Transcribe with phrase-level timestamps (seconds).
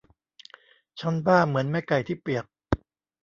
[0.99, 2.45] ฉันบ้าเหมือนแม่ไก่ที่เปียก